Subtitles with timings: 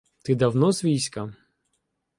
[0.23, 1.35] Ти давно з війська?